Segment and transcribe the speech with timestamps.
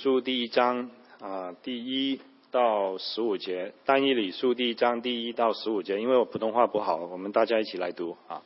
[0.00, 0.88] 书第一章
[1.20, 2.20] 啊，第一
[2.52, 6.00] 到十五节，单一理书第一章第一到十五节。
[6.00, 8.40] 因为我普通话不好，我们大家一起来读啊。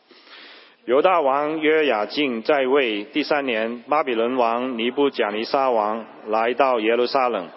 [0.87, 7.51] 犹大王约雅敬在位第三年，巴比伦王尼布贾尼撒王来到耶路撒冷，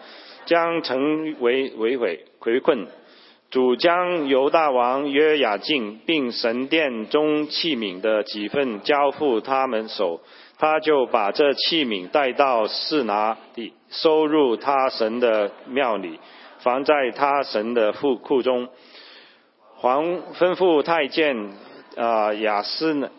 [0.46, 2.88] 将城围围毁围困。
[3.50, 10.20] 主将犹大王约雅敬并神殿中器皿的几份交付他们手，
[10.57, 16.20] 他就把这器皿带到示拿地，收入他神的庙里，
[16.59, 18.70] 放在他神的库库中。
[19.75, 21.52] 皇吩咐太监
[21.95, 23.09] 啊雅斯呢，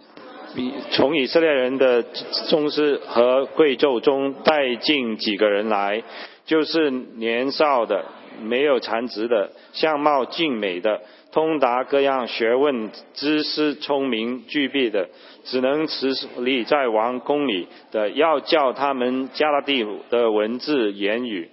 [0.92, 2.02] 从以色列人的
[2.48, 6.02] 宗师和贵胄中带进几个人来，
[6.44, 8.04] 就是年少的。
[8.38, 11.00] 没有残值的，相貌俊美的，
[11.36, 15.10] 通达各样学问、知识、聪明具备的，
[15.44, 21.50] 只能持立在王宫里的，要叫他们加拉地的文字言语。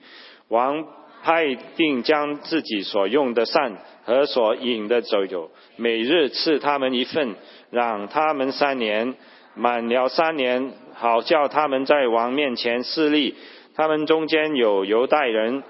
[0.48, 0.86] 王
[1.22, 3.73] 派定将自己所用的膳
[4.06, 7.36] 和所饮的酒，每日赐他们一份，
[7.70, 9.16] 让他们三年，
[9.53, 13.36] 满了三年，好叫他们在王面前侍立。
[13.75, 15.62] 他们中间有犹太人。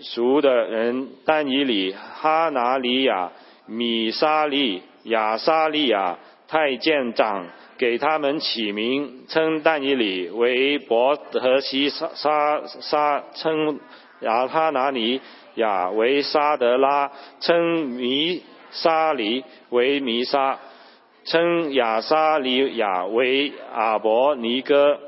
[0.00, 3.30] 熟的人，但以里、哈拿里亚、
[3.66, 7.46] 米沙利、亚沙利亚太监长
[7.78, 13.78] 给他们起名，称但以里为伯和西沙沙沙，称
[14.20, 15.20] 亚哈拿尼
[15.54, 20.58] 亚为沙德拉，称米沙里为弥沙，
[21.24, 24.98] 称亚沙里亚为阿伯尼哥。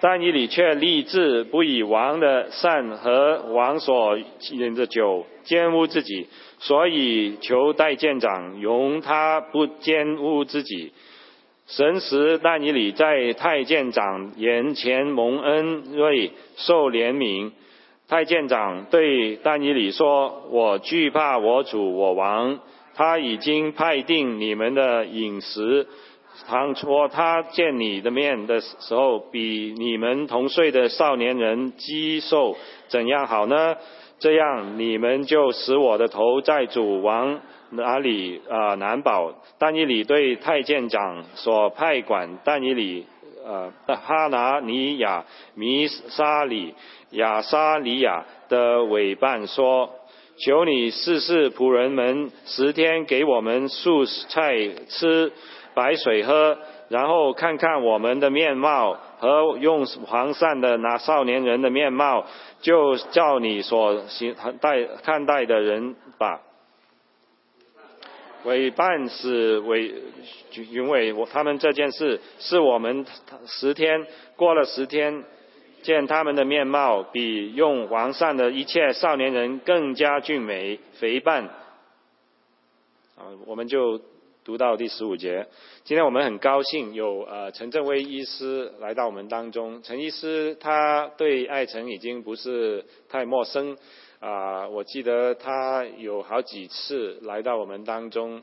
[0.00, 4.16] 但以理却立志不以王的善和王所
[4.52, 6.28] 饮的酒奸污自己，
[6.60, 10.92] 所以求代舰长容他不奸污自己。
[11.66, 17.50] 神时但以理在太监长眼前蒙恩瑞受怜悯。
[18.08, 22.58] 太监长对但以理说：“我惧怕我主我王，
[22.94, 25.86] 他已经派定你们的饮食。”
[26.46, 32.56] 当初他见你的面的时候，比你们同岁的少年人肌瘦
[32.88, 33.76] 怎样好呢？
[34.18, 37.40] 这样你们就使我的头在主王
[37.70, 39.34] 哪里啊难保。
[39.58, 43.06] 但以理对太监长所派管但以理
[43.44, 45.24] 呃哈拿尼亚
[45.54, 46.74] 弥沙里
[47.10, 49.90] 亚沙里亚的委办说：
[50.38, 54.54] 求你试试仆人们十天给我们素菜
[54.88, 55.32] 吃。
[55.78, 56.58] 白水喝，
[56.88, 62.26] 然后看看我们的面貌和用黄鳝的那少年人的面貌，
[62.60, 66.40] 就叫你所行待看待的人吧。
[68.42, 69.94] 委办是委，
[70.68, 73.06] 因为我他们这件事是我们
[73.46, 75.22] 十天过了十天，
[75.82, 81.44] 见他们的面貌比用黄鳝的一切少年人更加俊美肥胖。
[83.16, 84.00] 啊，我们就。
[84.48, 85.46] 读到第十五节，
[85.84, 89.82] 今天我们很高兴有呃陈正威医师来到我们当中。
[89.82, 93.76] 陈医师他对爱城已经不是太陌生
[94.20, 98.42] 啊，我记得他有好几次来到我们当中，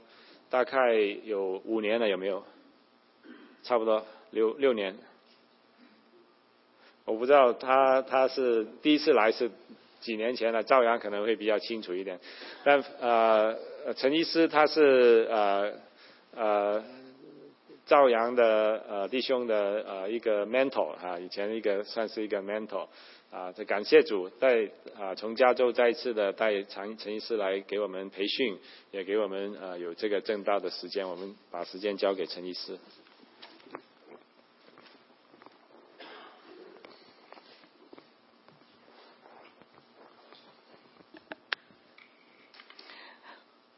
[0.52, 2.44] 大概有五年了，有没有？
[3.64, 4.96] 差不多六六年。
[7.06, 9.50] 我不知道他他是第一次来是
[10.02, 12.20] 几年前了，赵阳可能会比较清楚一点。
[12.64, 13.58] 但呃
[13.96, 15.74] 陈医师他是呃。
[16.36, 16.84] 呃，
[17.86, 22.88] 赵阳的呃弟兄的呃一个 mentor 哈，以前一个算是一个 mentor
[23.32, 24.70] 啊，这感谢主在
[25.00, 28.58] 啊从加州再一次的带陈陈医师来给我们培训，
[28.92, 32.78] 也给我们呃有这个正道的时间，我们把时间交给陈医师。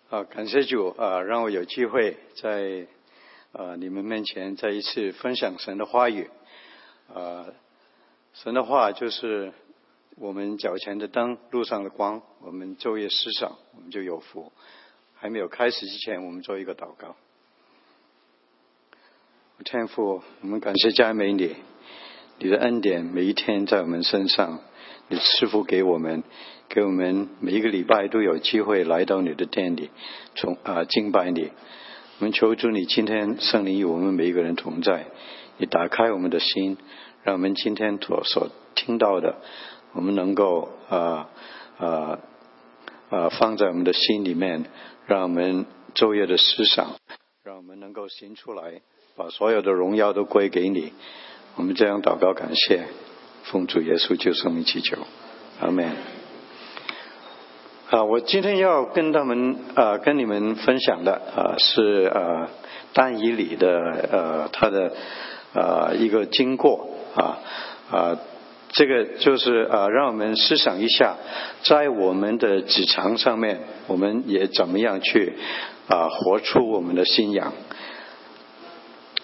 [0.10, 2.88] 啊，感谢主啊，让我有机会在
[3.52, 6.30] 啊你们面前再一次分享神的话语。
[7.14, 7.46] 啊，
[8.34, 9.52] 神的话就是
[10.16, 12.22] 我们脚前的灯，路上的光。
[12.40, 14.54] 我们昼夜思想，我们就有福。
[15.16, 17.18] 还没有开始之前，我们做一个祷告。
[19.66, 21.54] 天父，我们感谢佳美你，
[22.40, 24.62] 你的恩典每一天在我们身上。
[25.10, 26.24] 你赐福给我们，
[26.70, 29.90] 给我们每一个礼拜都有机会来到你的店里，
[30.36, 31.52] 从啊敬拜你。
[32.20, 35.06] 我们求助你今天圣灵与我们每一个人同在，
[35.58, 36.78] 你打开我们的心，
[37.24, 39.38] 让我们今天所所听到的，
[39.94, 41.30] 我们能够啊
[41.78, 42.20] 啊
[43.10, 44.66] 啊放在我们的心里面，
[45.06, 45.66] 让我们
[45.96, 46.96] 昼夜的思想，
[47.44, 48.82] 让我们能够行出来，
[49.16, 50.92] 把所有的荣耀都归给你。
[51.56, 52.88] 我们这样祷告感谢。
[53.44, 54.98] 奉主耶稣救生命祈求，
[55.62, 56.17] 阿门。
[57.90, 62.50] 啊，我今天要跟他们啊，跟你们分享的啊，是啊，
[62.92, 63.70] 但以里的
[64.12, 64.92] 呃，他的
[65.54, 67.40] 啊一个经过啊
[67.90, 68.18] 啊，
[68.74, 71.16] 这个就是啊，让我们思想一下，
[71.64, 75.38] 在我们的职场上面，我们也怎么样去
[75.88, 77.54] 啊，活出我们的信仰。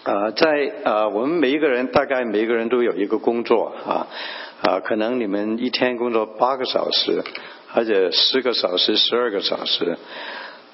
[0.04, 4.06] 啊，在啊，我们每一个人大概每一个人都有一个工作啊
[4.62, 7.22] 啊，可能你们一天工作八个小时，
[7.74, 9.98] 而且十个小时、十二个小时，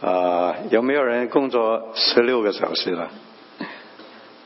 [0.00, 3.10] 啊，有没有人工作十六个小时了？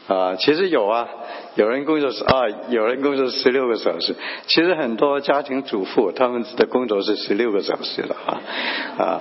[0.06, 1.09] 啊，其实有啊，
[1.55, 4.15] 有人工作啊，有人工作十六个小时。
[4.47, 8.41] 其实很多家庭主妇他们的工作是十六个小时了啊
[8.99, 9.21] 啊，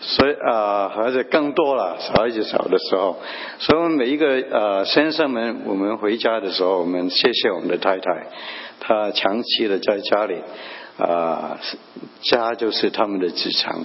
[0.00, 3.16] 所以啊，而且更多了，小孩子小的时候。
[3.60, 8.26] 所以我们每一个呃先生们，我们回家的时候，我们谢谢我们的太太，
[8.80, 10.42] 她长期的在家里
[10.98, 11.58] 啊，
[12.22, 13.84] 家就是他们的职场。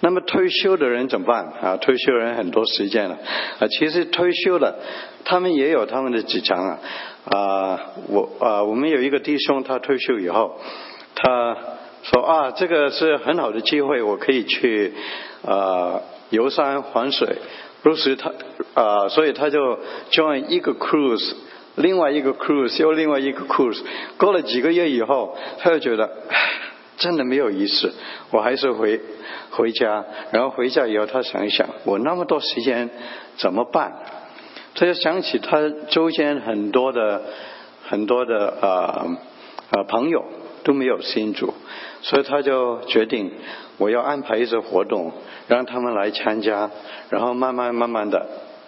[0.00, 1.76] 那么退休的人怎么办啊？
[1.76, 3.14] 退休人很多时间了
[3.60, 4.78] 啊，其实退休了。
[5.24, 6.78] 他们也有他们的职场啊，
[7.24, 10.58] 啊，我啊，我们有一个弟兄，他退休以后，
[11.14, 11.56] 他
[12.02, 14.92] 说啊，这个是很好的机会，我可以去
[15.46, 16.00] 啊
[16.30, 17.36] 游山玩水。
[17.84, 18.32] 如此他
[18.74, 19.78] 啊，所以他就
[20.10, 21.34] join 一个 cruise，
[21.76, 23.80] 另外一个 cruise 又另外一个 cruise。
[24.18, 26.10] 过了几个月以后，他就觉得
[26.98, 27.92] 真的没有意思，
[28.30, 29.00] 我还是回
[29.50, 30.04] 回家。
[30.30, 32.90] 然后回家以后，他想一想，我那么多时间
[33.36, 33.92] 怎么办？
[34.74, 37.22] 他就想起他周间很多的
[37.86, 39.16] 很多的呃
[39.70, 40.24] 呃朋友
[40.64, 41.52] 都没有信主，
[42.00, 43.32] 所以他就决定
[43.78, 45.12] 我要安排一些活动，
[45.46, 46.70] 让他们来参加，
[47.10, 48.26] 然后慢慢慢慢的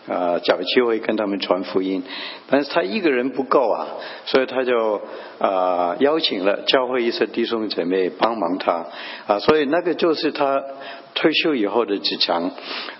[0.08, 2.02] 啊找机会跟他们传福音。
[2.48, 3.86] 但是他一个人不够啊，
[4.26, 5.00] 所以他就
[5.38, 8.86] 啊邀请了教会一些弟兄姐妹帮忙他
[9.26, 10.62] 啊，所以那个就是他。
[11.16, 12.50] 退休以后的职场，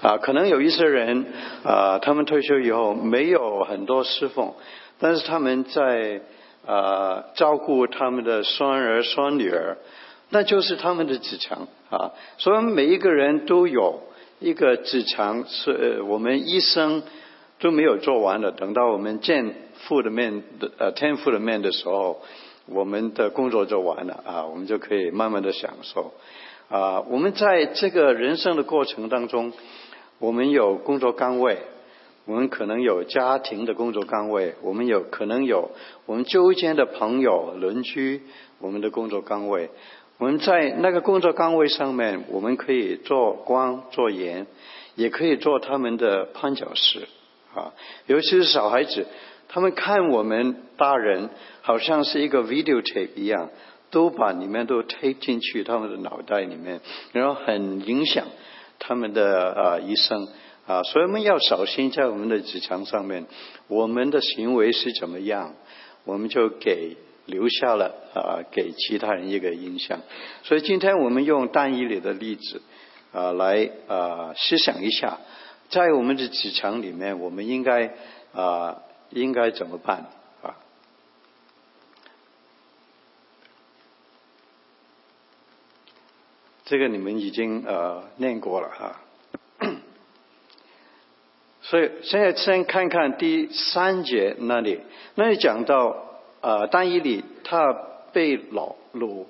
[0.00, 1.26] 啊，可能有一些人
[1.64, 4.54] 啊，他们退休以后没有很多侍奉，
[5.00, 6.20] 但是他们在
[6.64, 9.78] 啊照顾他们的孙儿孙女儿，
[10.30, 12.12] 那就是他们的职场啊。
[12.38, 14.00] 所以每一个人都有
[14.44, 17.02] 一个职场，是我们一生
[17.60, 18.52] 都没有做完的。
[18.52, 22.20] 等到我们见父的面的呃天父的面的时候，
[22.66, 26.12] 我们的工作就完了啊，我们就可以慢慢的享受。
[26.68, 29.54] 啊，我们在这个人生的过程当中，
[30.18, 31.60] 我们有工作岗位，
[32.26, 35.70] 我们可能有家庭的工作岗位，我们有可能有
[36.04, 38.20] 我们周间的朋友、邻居，
[38.58, 39.70] 我们的工作岗位。
[40.24, 44.46] 我们在那个工作岗位上面，我们可以做光、做盐，
[44.94, 47.06] 也可以做他们的绊脚石
[47.54, 47.74] 啊。
[48.06, 49.06] 尤其是小孩子，
[49.48, 51.28] 他们看我们大人，
[51.60, 53.50] 好像是一个 video tape 一样。
[53.90, 56.80] 都把里面都推进去他们的脑袋里面，
[57.12, 58.24] 然后很影响
[58.78, 60.26] 他们的啊一生
[60.66, 63.26] 啊，所以我们要小心在我们的职场上面，
[63.68, 65.54] 我们的行为是怎么样，
[66.04, 70.00] 我们就给留下了啊给其他人一个印象。
[70.42, 72.62] 所以今天我们用单一里的例子
[73.12, 75.18] 啊来啊思想一下，
[75.70, 77.94] 在我们的职场里面，我们应该
[78.32, 80.06] 啊应该怎么办
[80.42, 80.56] 啊？
[86.66, 89.00] 这个你们已经呃念过了哈，
[91.60, 94.80] 所以现在先看看第三节那里，
[95.14, 96.13] 那里讲到
[96.44, 97.72] 呃单一里他
[98.12, 99.24] 被老掳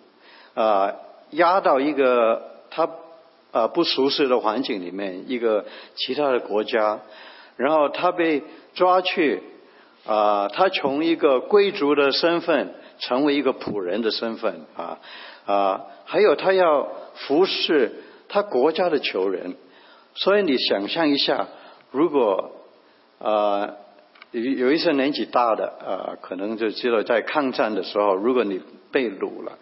[0.55, 0.95] 呃
[1.31, 2.91] 压到一个他
[3.53, 7.01] 呃不熟悉的环境里面，一个其他的国家，
[7.57, 8.43] 然后他被
[8.75, 9.43] 抓去
[10.07, 14.99] 啊，他从一个贵族的身份成为一个仆人的身份啊
[15.47, 16.89] 啊，还有他要。
[17.17, 19.55] 服侍他国家的求人，
[20.17, 21.47] 所以你想象一下，
[21.93, 22.51] 如果
[23.21, 23.77] 呃
[24.35, 28.61] 有有一些年纪大的啊，可能就知道在抗战的时候，如果你
[28.91, 29.59] 被掳了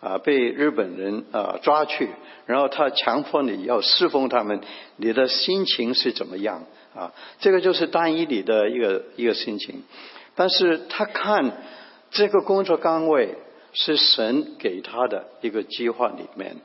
[0.00, 2.08] 啊，被日本人啊抓去，
[2.46, 4.60] 然后他强迫你要侍奉他们，
[4.96, 6.64] 你的心情是怎么样
[6.94, 7.12] 啊？
[7.38, 9.84] 这个就是单一你的一个一个心情，
[10.34, 11.52] 但是他看
[12.10, 13.36] 这个工作岗位
[13.72, 16.56] 是神给他的一个计划里面。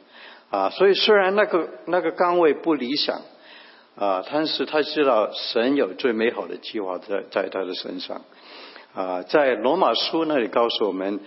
[0.50, 3.22] 啊，所以虽然那个那个岗位不理想，
[3.96, 8.22] 啊，但是他知道神有最美好的计划在在他的身上，
[8.94, 11.20] 啊，在罗马书那里告诉我们，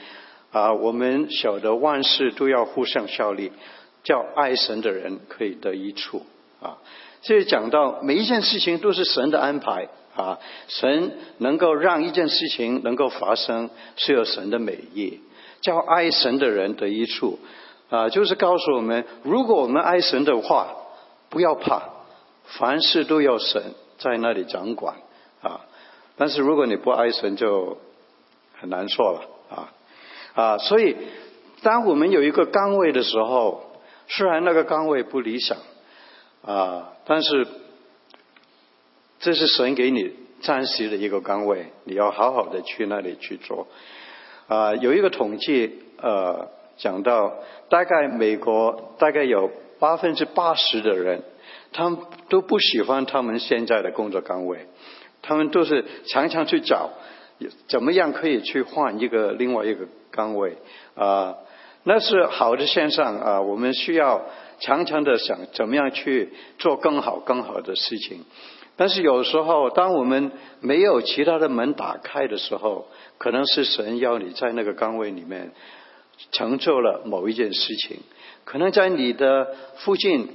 [0.50, 3.52] 啊，我们晓得万事都要互相效力，
[4.02, 6.23] 叫爱神的人可以得益处，
[6.61, 6.78] 啊，
[7.23, 15.21] 这里讲到每一件事情都是神的安排，啊，神能够让一件事情能够发生，是有神的美意。
[15.61, 17.38] 叫爱神的人得益处，
[17.88, 20.68] 啊，就是告诉我们，如果我们爱神的话，
[21.30, 21.83] 不要怕，
[22.45, 24.97] 凡事都要神在那里掌管，
[25.43, 25.63] 啊，
[26.17, 27.79] 但是如果你不爱神，就
[28.61, 29.73] 很难说了，啊，
[30.35, 30.97] 啊，所以
[31.63, 35.59] 当我们有一个岗位的时候，虽然那个岗位不理想，
[36.45, 37.47] 啊，但是
[39.19, 43.67] 这是神给你暂时的一个岗位，你要好好的去那里去做。
[44.47, 47.33] 啊，有一个统计，呃，讲到
[47.71, 51.23] 大概美国大概有八分之八十的人，
[51.75, 51.99] 他们
[52.31, 54.66] 都不喜欢他们现在的工作岗位，
[55.21, 56.90] 他们都是常常去找
[57.69, 60.57] 怎么样可以去换一个另外一个岗位
[60.95, 61.35] 啊，
[61.83, 64.25] 那是好的现象啊，我们需要
[64.61, 68.25] 常常的想怎么样去做更好更好的事情。
[68.76, 72.87] 但是有时候，当我们没有其他的门打开的时候，
[73.19, 75.52] 可能是神要你在那个岗位里面
[76.31, 77.99] 成就了某一件事情。
[78.45, 80.28] 可能在你的附近，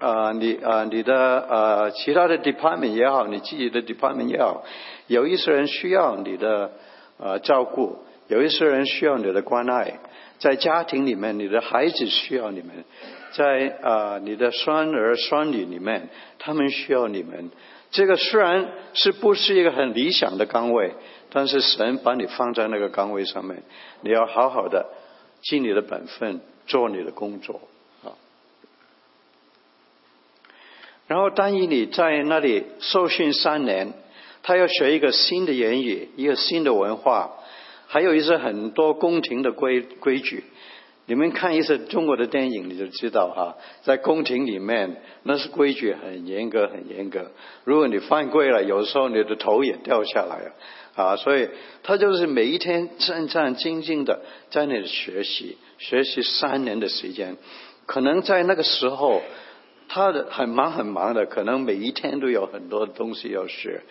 [0.00, 4.64] 啊，你啊，你的呃其他的 department 也好，你自己的 department 也好，
[5.06, 6.72] 有一些人需要你的
[7.18, 10.00] 呃照顾，有一些人需要你的关爱。
[10.38, 12.70] 在家庭里面，你的孩子需要你们；
[13.32, 17.50] 在啊，你的孙儿孙女里面，他们需要你们。
[17.90, 20.94] 这个虽然是不是一个很理想的岗位，
[21.28, 23.62] 但是神把你放在那个岗位上面，
[24.00, 24.86] 你要好好的
[25.42, 27.60] 尽你的本分，做你的工作
[28.02, 28.16] 啊。
[31.10, 33.92] 然后，当你在那里受训三年，
[34.44, 37.32] 他要学一个新的言语，一个新的文化，
[37.88, 40.44] 还有一些很多宫廷的规规矩。
[41.06, 47.32] 你们看一些中国的电影，你就知道哈，在宫廷里面那是规矩很严格，很严格。
[47.64, 50.52] 如果你犯规了，有时候你的头也掉下来了
[50.94, 51.16] 啊。
[51.16, 51.48] 所以
[51.82, 57.36] 他就是每一天战战兢兢的在那里学习，学习三年的时间。
[57.86, 59.20] 可能在那个时候，
[59.92, 63.82] 他的很忙很忙的，可能每一天都有很多东西要学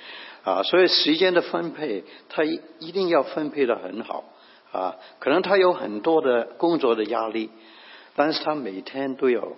[0.46, 0.64] 啊。
[0.64, 4.24] 所以时间的分配，他一一定要分配的很好。
[4.72, 7.50] 啊，可能他有很多的工作的压力，
[8.16, 9.58] 但是他每天都有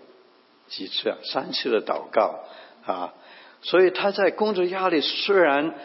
[0.69, 2.39] 几次啊，三次的祷告
[2.85, 3.13] 啊，
[3.61, 5.75] 所以他在工作压力虽然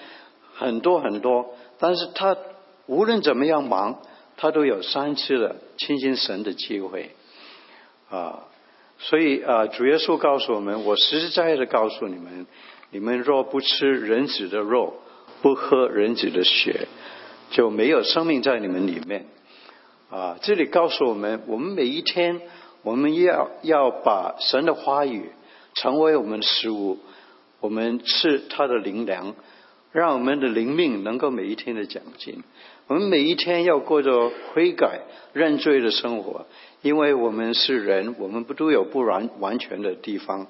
[0.55, 2.37] 很多很多，但是他
[2.87, 4.01] 无论怎么样忙，
[4.37, 7.11] 他都有三次的亲近神的机会
[8.09, 8.45] 啊，
[9.09, 12.47] 所以啊，主耶稣告诉我们，我实实在在的告诉你们，
[12.91, 14.95] 你们若不吃人子的肉，
[15.43, 16.89] 不喝人子的血。
[17.49, 19.27] 就没有生命在你们里面
[20.11, 20.37] 啊！
[20.43, 22.41] 这里告诉我们，我们每一天，
[22.83, 25.31] 我们要要把神的话语
[25.75, 26.99] 成为我们的食物，
[27.61, 29.37] 我们吃他的灵粮，
[29.93, 32.43] 让我们的灵命能够每一天的长进。
[32.89, 36.47] 我们每一天要过着悔改认罪的生活，
[36.87, 40.47] 因为我们是人，我们不都有不完完全的地方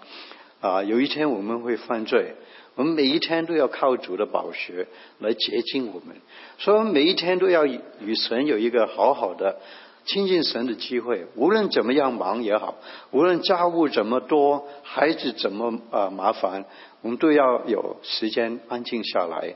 [0.60, 0.82] 啊！
[0.82, 2.34] 有一天我们会犯罪。
[2.74, 4.86] 我们每一天都要靠主的宝血
[5.18, 6.14] 来洁净我们，
[6.58, 9.56] 所以我们每一天都要与神有一个好好的
[10.04, 11.24] 亲近神的机会。
[11.36, 12.76] 无论怎么样忙也好，
[13.12, 16.66] 无论家务怎么多，孩子怎么啊麻烦，
[17.00, 19.54] 我们都要有时间安静下来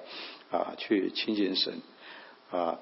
[0.51, 1.75] 啊，去亲近神
[2.51, 2.79] 啊。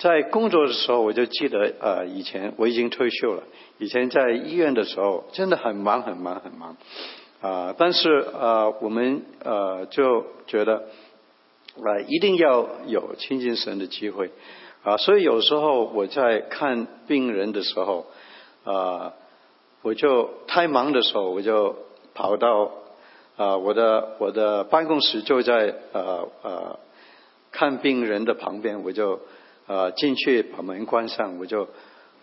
[0.00, 3.42] 在工作的时候，我就记得呃，以前我已经退休了，
[3.76, 6.74] 以前在医院的时候真的很忙很忙很忙。
[7.42, 10.84] 啊，但是啊，我们呃就觉得
[11.76, 14.30] 啊，一定要有亲近神的机会
[14.84, 18.06] 啊，所以有时候我在看病人的时候
[18.64, 19.12] 啊，
[19.82, 21.76] 我就太忙的时候，我就
[22.14, 22.70] 跑到
[23.36, 26.78] 啊我的我的办公室就在呃呃
[27.50, 29.20] 看病人的旁边，我就
[29.70, 31.68] 啊进去把门关上，我就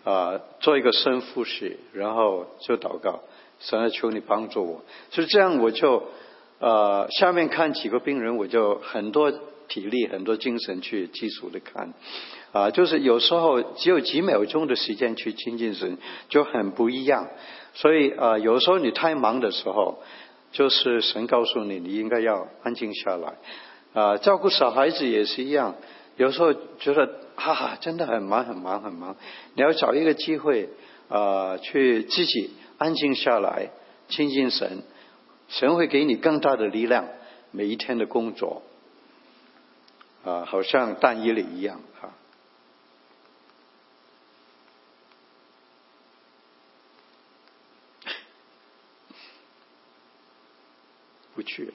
[0.03, 3.21] 啊做一个深呼吸，然后就祷告。
[3.59, 4.83] 神啊，求你帮助我。
[5.09, 6.03] 所以这样，我就
[6.59, 9.31] 呃下面看几个病人，我就很多
[9.67, 11.93] 体力、很多精神去基础的看
[12.51, 12.69] 啊。
[12.69, 15.97] 就是有时候只有几秒钟的时间去亲近神，
[16.29, 17.29] 就很不一样。
[17.73, 20.03] 所以啊，有时候你太忙的时候，
[20.51, 23.33] 就是神告诉你，你应该要安静下来
[23.93, 24.17] 啊。
[24.17, 25.75] 照顾小孩子也是一样，
[26.17, 29.15] 有时候觉得哈哈，真的很忙、很忙、很忙。
[29.53, 30.69] 你要找一个机会
[31.09, 32.51] 啊，去自己。
[32.79, 33.71] 安静下来，
[34.07, 34.83] 亲近神，
[35.47, 37.07] 神会给你更大的力量。
[37.49, 38.61] 每一天的工作，
[40.23, 42.13] 啊，好像弹衣里一样啊。
[51.33, 51.73] 不去了。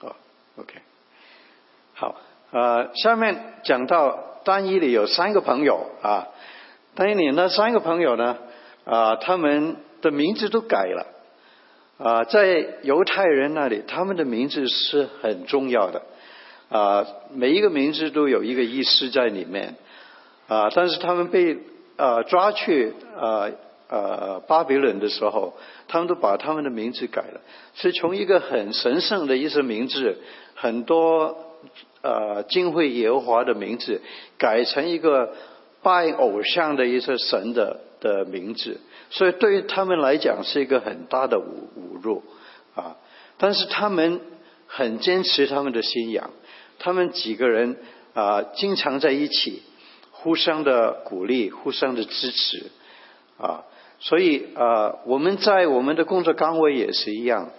[0.00, 0.14] 哦
[0.56, 0.74] ，OK
[1.94, 2.16] 好。
[2.52, 6.26] 呃，下面讲到单一里有三个朋友啊，
[6.96, 8.38] 单一里那三个朋友呢，
[8.84, 11.06] 啊，他们的名字都改了。
[11.98, 16.02] 啊，在犹太人那里，他们的名字是很重要的，
[16.70, 19.76] 啊，每一个名字都有一个意思在里面，
[20.48, 21.58] 啊，但是他们被
[21.98, 23.50] 啊抓去啊
[23.90, 25.54] 呃巴比伦的时候，
[25.88, 27.40] 他们都把他们的名字改了，
[27.74, 30.16] 是从一个很神圣的一些名字，
[30.54, 31.36] 很多
[32.02, 34.00] 呃敬会耶和华的名字，
[34.38, 35.34] 改成一个
[35.82, 38.80] 拜偶像的一些神的的名字。
[39.10, 42.22] 所以对于他们来讲是一个很大的侮侮辱
[42.76, 42.96] 啊！
[43.38, 44.20] 但是他们
[44.68, 46.30] 很坚持他们的信仰，
[46.78, 47.76] 他们几个人
[48.14, 49.64] 啊经常在一起，
[50.12, 52.70] 互相的鼓励，互相的支持
[53.36, 53.64] 啊！
[54.00, 57.50] 所以啊，我们在我们的工作岗位也是一样，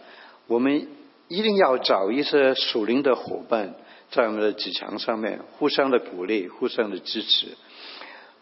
[0.47, 0.87] 我们
[1.27, 3.75] 一定要找一些属灵的伙伴
[4.09, 7.47] 在我们的职场上面，互相的鼓励，互相的支持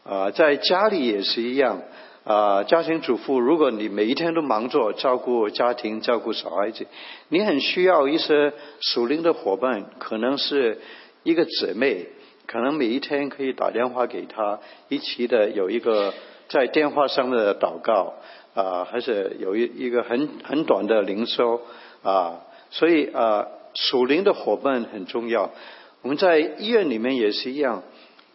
[0.04, 0.32] 啊！
[0.32, 1.82] 在家里也是一样。
[2.26, 6.86] 啊，家庭主妇，如果你每一天都忙着照顾家庭、照顾小孩子，
[7.30, 10.80] 你很需要一些属灵的伙伴，可能是
[11.24, 12.08] 一个姊妹，
[12.46, 16.14] 可能每一天可以打电话给他，一起的有一个
[16.50, 18.16] 在电话上的祷告
[18.54, 21.62] 啊，还是有一一个很很短的灵修
[22.04, 25.50] 啊，所以啊，属灵的伙伴很重要。
[26.02, 27.84] 我们在医院里面也是一样，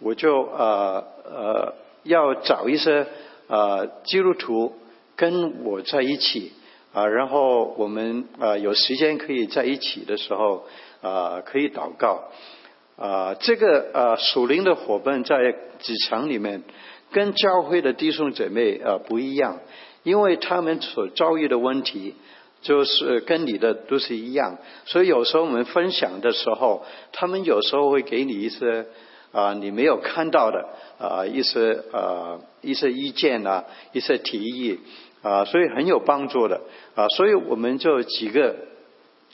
[0.01, 3.07] 我就啊呃要找一些。
[3.47, 4.75] 啊，基督徒
[5.17, 6.53] 跟我在一起
[6.95, 10.65] 啊，然后我们啊有时间可以在一起的时候
[11.03, 12.31] 啊，可以祷告
[12.97, 13.35] 啊。
[13.39, 15.37] 这个啊属灵的伙伴在
[15.79, 16.63] 职场里面
[17.15, 19.61] 跟教会的弟兄姐妹啊不一样，
[20.03, 22.15] 因为他们所遭遇的问题
[22.61, 28.85] 就是跟你的都是一样，所以有时候我们分享的时候，他们有时候会给你一些。
[29.35, 34.79] 啊，你没有看到的啊，一些啊，一些意见啊，一些提议
[35.23, 36.61] 啊，所以很有帮助的
[36.95, 38.55] 啊，所以我们就几个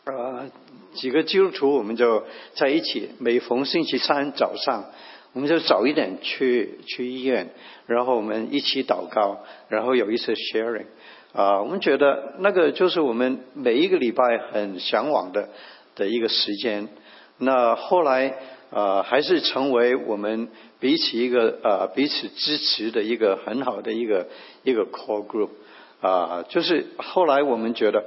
[0.05, 0.49] 啊，
[0.95, 4.87] 几个基督徒，我们就在一起，每逢星期三早上，
[5.33, 7.51] 我们就早一点去去医院，
[7.87, 10.87] 然后我们一起祷告，然后有一些 sharing
[11.33, 15.49] 啊，我们觉得那个就是我们每一个礼拜很向往的
[15.95, 16.89] 的一个时间。
[17.39, 18.35] 那后来。
[18.73, 24.29] 啊，还是成为我们彼此一个呃彼此支持的一个很好的一个
[24.63, 25.49] 一个 core group
[26.01, 28.05] 啊，就是后来我们觉得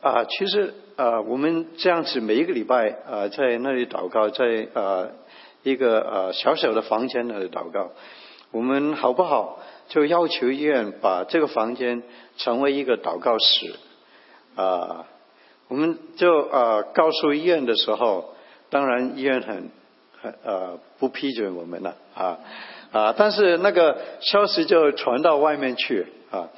[0.00, 5.06] 啊，其实啊，我们这样子每一个礼拜啊，在那里祷告，在啊
[5.62, 7.90] 一个呃小小的房间那里祷告，
[8.50, 9.58] 我们好不好？
[9.88, 12.02] 就要求医院把这个房间
[12.36, 13.74] 成为一个祷告室
[14.56, 15.06] 啊，
[15.68, 18.34] 我们就啊告诉医院的时候。
[18.72, 19.70] 当然，医院很
[20.22, 22.38] 很呃不批准我们了啊
[22.90, 23.14] 啊！
[23.14, 26.48] 但是那个消息就传到外面去啊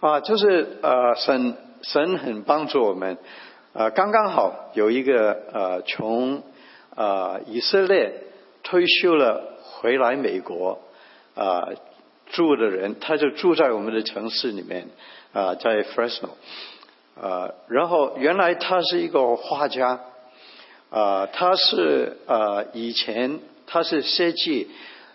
[0.00, 3.16] 啊，就是呃神神很帮助我们
[3.72, 6.42] 啊，刚刚好有一个呃从
[6.94, 8.12] 啊以色列
[8.68, 10.78] 退休了回来美国
[11.34, 11.68] 啊
[12.26, 14.88] 住的人，他就住在我们的城市里面
[15.32, 16.30] 啊，在 Fresno
[17.18, 20.00] 啊，然后原来他是一个画家。
[20.90, 24.70] 啊，他是呃以前他是设计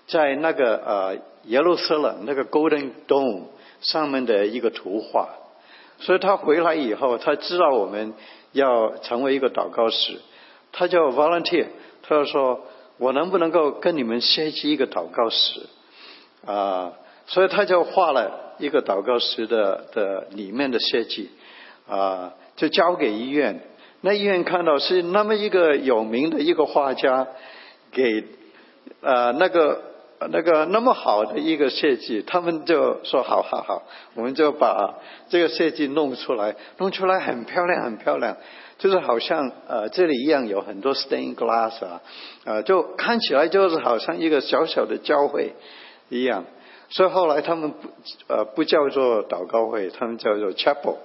[0.05, 3.45] 在那个呃耶路撒冷那个 Golden Dome
[3.81, 5.29] 上面的一个图画，
[5.97, 8.13] 所以他回来以后，他知道我们
[8.51, 10.19] 要成为一个祷告室，
[10.71, 11.65] 他就 volunteer，
[12.03, 12.61] 他就说
[12.97, 15.61] 我能不能够跟你们设计一个祷告室
[16.45, 16.93] 啊？
[17.25, 21.29] 所以他就画了一个祷告室的的里面的设计
[21.87, 23.61] 啊，就交给医院。
[24.01, 27.27] 那医院看到是那么一个有名的一个画家，
[27.91, 28.25] 给
[29.01, 29.81] 呃那个
[30.31, 33.83] 那个那么好的一个设计，他们就说好好好，
[34.15, 34.95] 我们就把
[35.29, 38.37] 这个设计弄出来，弄出来很漂亮很漂亮，
[38.77, 42.01] 就是好像呃这里一样有很多 stained glass 啊，
[42.45, 45.53] 呃就看起来就是好像一个小小的教会
[46.09, 46.45] 一样，
[46.89, 47.89] 所以后来他们不
[48.27, 50.97] 呃不叫做祷告会，他们叫做 chapel。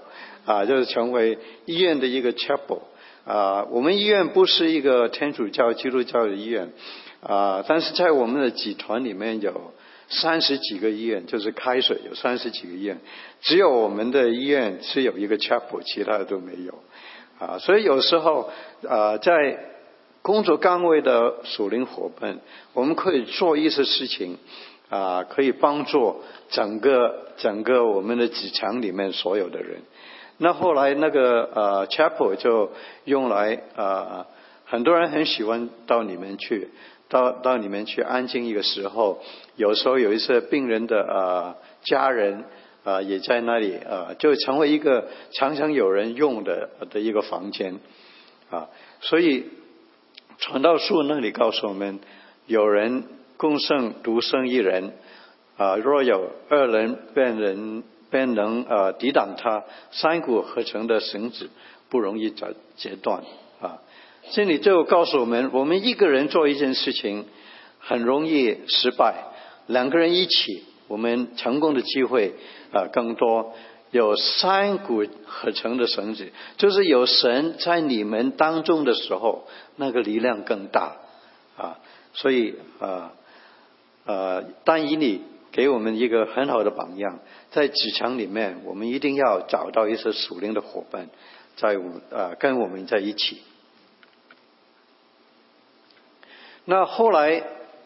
[0.46, 2.80] 啊，就是成为医院的一个 chapel
[3.26, 3.66] 啊。
[3.70, 6.72] 我们医院不是一个天主教、基督教的医院
[7.22, 9.72] 啊，但是在我们的集团里面有
[10.08, 12.98] 三十几个医院，就是开水有三十几个医院，
[13.40, 16.74] 只有我们的医院是有一个 chapel，其他的都没有
[17.38, 17.58] 啊。
[17.58, 18.50] 所以有时候
[18.88, 19.58] 啊，在
[20.22, 22.38] 工作岗位的属灵伙伴，
[22.72, 24.38] 我们可以做一些事情
[24.88, 29.82] 啊，可以帮助整个整个我们的职场里面所有的人。
[30.38, 32.70] 那后来那个呃 chapel 就
[33.04, 34.24] 用来呃
[34.64, 36.68] 很多人很喜欢到里面去，
[37.08, 39.20] 到到里面去安静一个时候。
[39.56, 42.44] 有时候有一些病人的呃家人
[42.84, 47.80] 啊也在那里啊，就成为一个常常有人用的的一个房间
[48.50, 48.68] 啊。
[49.00, 49.46] 所以
[50.38, 51.98] 传道书那里告诉我们，
[52.46, 53.02] 有人
[53.36, 54.92] 共圣独生一人
[55.56, 61.50] 啊，若有二人便能便能呃抵挡他三股合成的绳子
[61.88, 63.24] 不容易折截断
[63.60, 63.82] 啊。
[64.30, 67.24] 这里就告诉我们，我们一个人做一件事情
[67.78, 69.24] 很容易失败，
[69.66, 72.34] 两个人一起，我们成功的机会
[72.72, 73.54] 啊更多。
[73.90, 80.96] 有三股合成的绳子，就是有神在你们当中的时候，那个力量更大
[81.56, 81.78] 啊。
[82.12, 83.12] 所以啊
[84.04, 91.08] 呃，单以你给我们一个很好的榜样，在职场里面，我们一定要找到一些属灵的伙伴，
[91.56, 93.40] 在我啊跟我们在一起。
[96.70, 97.42] 那后来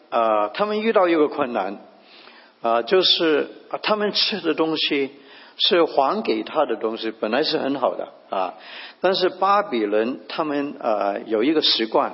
[0.09, 1.77] 啊，他们遇到一个困难
[2.61, 3.47] 啊，就是
[3.81, 5.09] 他们吃的东西
[5.55, 8.55] 是还给他的东西，本来是很好的啊，
[8.99, 12.11] 但是巴比伦他们啊有一个习惯，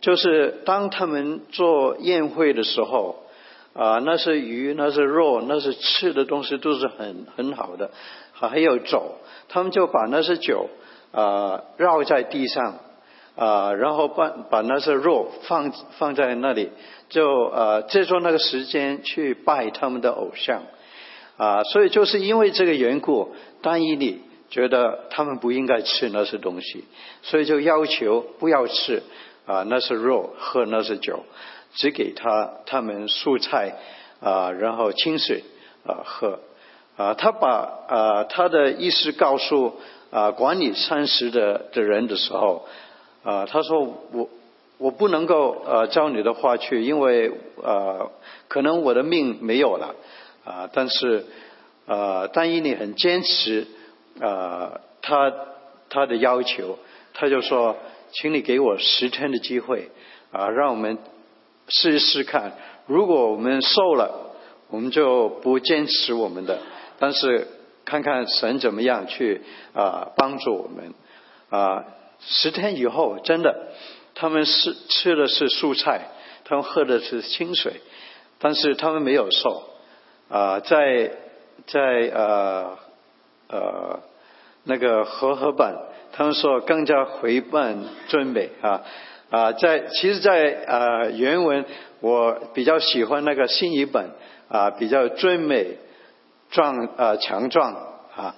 [0.00, 3.26] 就是当他们做宴会的时候
[3.74, 7.90] 啊，那是鱼，那是肉，那是吃的东西都是很很好的，
[8.32, 9.16] 还有酒，
[9.50, 10.70] 他们就把那些酒
[11.12, 12.76] 啊绕在地上。
[13.40, 16.68] 啊，然后把把那些肉放放在那里，
[17.08, 20.64] 就呃借助那个时间去拜他们的偶像，
[21.38, 26.84] 啊，所以就是因为这个缘故，单一你觉得他们不应该吃那些东西，
[27.22, 29.02] 所以就要求不要吃
[29.46, 31.24] 啊那些肉，喝那些酒，
[31.72, 33.74] 只给他他们蔬菜
[34.20, 35.44] 啊，然后清水
[35.86, 36.40] 啊喝，
[36.98, 37.48] 啊，他把
[37.88, 42.68] 啊他的意思告诉啊管理膳食的的人的时候。
[43.22, 43.80] 啊，他说
[44.12, 44.28] 我
[44.78, 47.30] 我不能够呃照你的话去，因为
[47.62, 48.10] 呃
[48.48, 49.94] 可能我的命没有了
[50.44, 51.26] 啊，但是
[51.86, 53.66] 呃但因你很坚持
[54.20, 55.32] 啊，他
[55.90, 56.78] 他的要求，
[57.12, 57.76] 他就说，
[58.12, 59.90] 请你给我十天的机会
[60.32, 60.96] 啊，让我们
[61.68, 62.52] 试一试看，
[62.86, 64.32] 如果我们瘦了，
[64.70, 66.58] 我们就不坚持我们的，
[66.98, 67.46] 但是
[67.84, 69.42] 看看神怎么样去
[69.74, 70.94] 啊帮助我们
[71.50, 71.84] 啊。
[72.22, 73.68] 十天以后，真的，
[74.14, 76.08] 他们是吃的是蔬菜，
[76.44, 77.80] 他们喝的是清水，
[78.38, 79.62] 但是他们没有瘦
[80.28, 81.12] 啊，在
[81.66, 81.80] 在
[82.14, 82.78] 呃
[83.48, 84.00] 呃
[84.64, 85.74] 那个和合本，
[86.12, 88.82] 他们说更加回本尊美啊
[89.30, 91.64] 啊，在其实，在呃原文
[92.00, 94.10] 我比较喜欢那个新译本
[94.48, 95.78] 啊，比较尊美
[96.50, 97.74] 壮啊强壮
[98.16, 98.34] 啊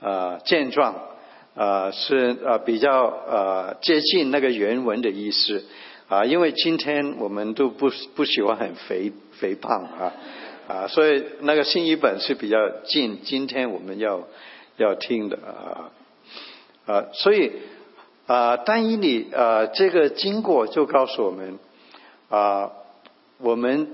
[0.00, 1.11] 啊健壮。
[1.54, 5.64] 啊，是啊，比较呃接近那个原文的意思
[6.08, 10.12] 啊，因为今天我们都不不喜欢很肥肥胖啊
[10.66, 14.22] 啊，所以那个新译本是比较近今天我们要
[14.78, 15.92] 要听的啊
[16.86, 17.52] 啊，所以
[18.26, 21.58] 啊，单以你啊这个经过就告诉我们
[22.30, 22.70] 啊，
[23.38, 23.88] 我们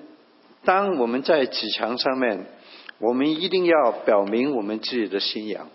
[0.64, 2.46] 当我们在纸墙上面，
[2.98, 5.68] 我们一定要表明我们自己的信仰。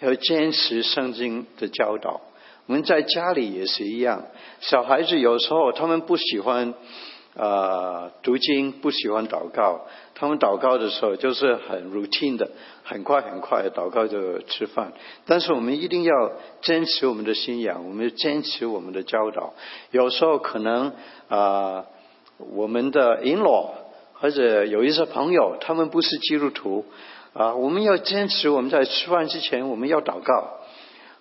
[0.00, 2.20] 要坚持圣经的教导。
[2.66, 4.24] 我们在家里也是一样。
[4.60, 6.72] 小孩子有时候他们不喜欢
[7.36, 9.86] 啊读经，不喜欢祷告。
[10.14, 12.48] 他们祷告的时候就是很 routine 的，
[12.84, 14.92] 很快很快祷告就吃饭。
[15.26, 19.52] 但是我们一定要坚持我们的信仰，我们坚持我们的教导。
[19.90, 20.92] 有时候可能
[21.28, 21.84] 啊，
[22.38, 23.72] 我们的 in law
[24.14, 26.86] 或者有一些朋友，他们不是基督徒。
[27.34, 30.60] 啊，我们要坚持，我们在吃饭之前我们要祷告。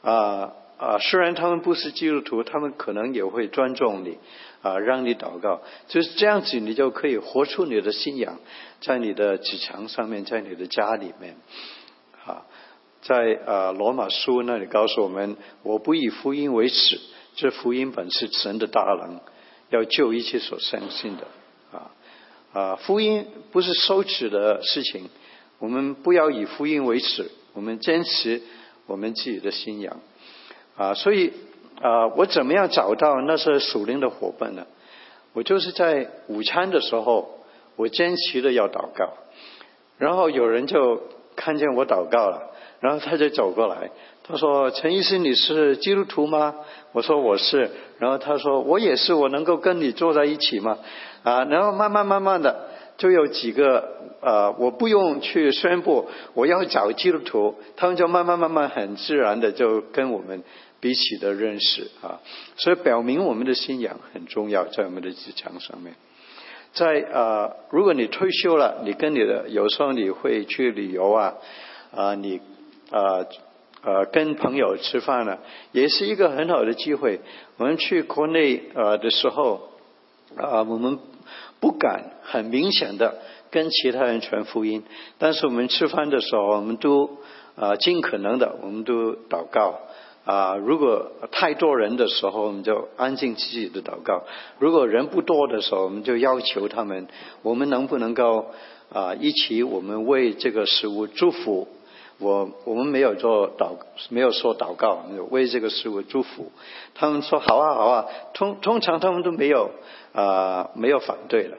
[0.04, 4.18] 啊啊，虽然他们不是基督徒，他们可能也会尊重你，
[4.62, 5.62] 啊，让你祷告。
[5.88, 8.38] 就是这样子，你就可以活出你的信仰，
[8.82, 11.38] 在你的纸墙上面，在你的家里面。
[12.26, 12.44] 啊，
[13.02, 17.00] 在啊罗马书那里告诉我们：我不以福音为耻，
[17.36, 19.20] 这福音本是神的大能，
[19.70, 21.28] 要救一切所相信的。
[21.72, 21.92] 啊
[22.52, 25.10] 啊，福音不是羞耻的事情。
[25.64, 28.42] 我们不要以福音为耻，我们坚持
[28.86, 29.98] 我们自己的信仰
[30.76, 30.94] 啊！
[30.94, 31.32] 所以
[31.82, 34.68] 啊，我怎么样找到那些属灵的伙伴呢？
[35.32, 37.46] 我就是在午餐的时候，
[37.78, 39.14] 我坚持的要祷告，
[39.98, 41.02] 然后有人就
[41.38, 43.90] 看见我祷告了，然后他就走过来，
[44.28, 46.56] 他说：“陈医生，你是基督徒吗？”
[46.92, 50.80] 我说：“我是。”然后他说：“我也是，我能够跟你坐在一起吗？”
[51.24, 52.73] 啊，然后慢慢慢慢的。
[52.98, 60.44] 就有几个呃，我不用去宣布我要找基督徒，他们就慢慢慢慢很自然的就跟我们
[60.80, 62.22] 彼此的认识啊。
[62.56, 65.94] 所以表明我们的信仰很重要，在我们的职场上面。
[66.74, 71.36] 在啊，如果你退休了，你跟你的有时候你会去旅游啊，
[71.94, 72.40] 啊，你
[72.90, 73.26] 啊
[73.84, 75.40] 呃跟朋友吃饭了，
[75.72, 77.20] 也是一个很好的机会。
[77.58, 79.70] 我们去国内呃的时候
[80.36, 80.98] 啊，我们
[81.64, 84.84] 不敢很明显的跟其他人传福音，
[85.18, 87.10] 但是我们吃饭的时候，我们都
[87.56, 89.80] 啊尽可能的，我们都祷告。
[90.26, 94.26] 啊，如果太多人的时候，我们就安静自己的祷告；
[94.60, 97.08] 如果人不多的时候，我们就要求他们，
[97.44, 98.48] 我们能不能够
[98.92, 101.70] 啊一起，我们为这个食物祝福。
[102.20, 103.72] 我我们没有做祷，
[104.10, 106.52] 没有说祷告，为这个食物祝福。
[106.96, 109.72] 他们说好啊好啊，通通常他们都没有
[110.14, 111.58] 啊没有反对了。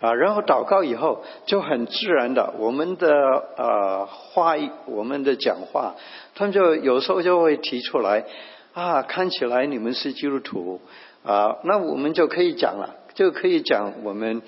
[0.00, 3.12] 啊，然后祷告以后就很自然的，我们的
[3.56, 4.54] 呃话，
[4.86, 5.94] 我们的讲话，
[6.34, 8.24] 他们就有时候就会提出来，
[8.72, 10.80] 啊，看起来你们是基督徒，
[11.22, 14.40] 啊，那我们就可以讲了，就可以讲我们。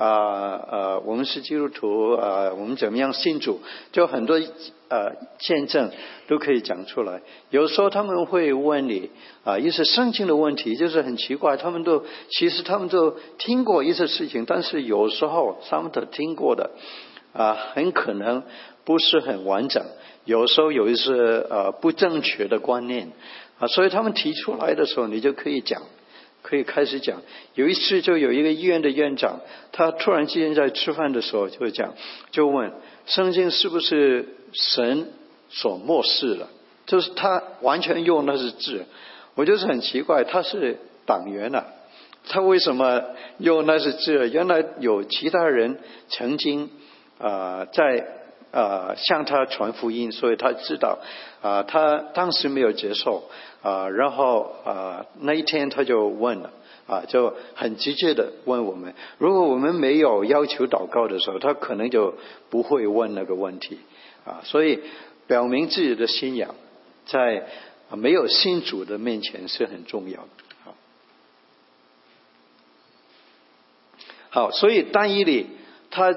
[0.00, 3.60] 啊呃，我们是基督徒啊，我们怎么样信主？
[3.92, 4.40] 就很多
[4.88, 5.90] 呃见证
[6.26, 7.20] 都可以讲出来。
[7.50, 9.10] 有时候他们会问你
[9.44, 16.70] 啊一些圣经的问题，就是很奇怪，他们都其实他们都听过一些事情，但是有时候他们都听过的
[17.34, 18.42] 啊，很可能
[18.86, 19.84] 不是很完整。
[20.24, 23.12] 有时候有一些呃不正确的观念
[23.58, 25.82] 啊，所以他们提出来的时候，你就可以讲。
[26.50, 27.22] 可以开始讲。
[27.54, 31.94] 有一次，就有一个医院的院长，他突然之间在吃饭的时候就讲，
[32.32, 32.72] 就问：
[33.06, 35.08] 圣经是不是神
[35.48, 36.48] 所漠视了？
[36.86, 38.84] 就是他完全用那是字，
[39.36, 41.66] 我就是很奇怪，他是党员啊，
[42.28, 43.02] 他为什么
[43.38, 44.28] 用那是字？
[44.28, 46.68] 原来有其他人曾经
[47.18, 48.19] 啊在。
[48.52, 50.98] 啊，向他传福音，所以他知道，
[51.40, 53.30] 啊，他当时没有接受，
[53.62, 56.50] 啊，然后啊，那一天他就问了，
[56.88, 62.14] 啊，就很直接的问我们，如果我们没有要求祷告的时候，他可能就
[62.48, 63.78] 不会问那个问题，
[64.24, 64.80] 啊，所以
[65.28, 66.56] 表明自己的信仰，
[67.06, 67.46] 在
[67.90, 70.28] 没有信主的面前是很重要的，
[74.30, 75.46] 好，所以单一里
[75.92, 76.12] 他。